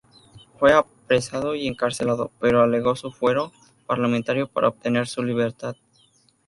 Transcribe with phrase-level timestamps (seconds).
[0.57, 3.51] Fue apresado y encarcelado, pero alegó su fuero
[3.85, 5.75] parlamentario para obtener su libertad.